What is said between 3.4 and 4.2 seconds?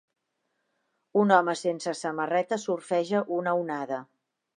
onada.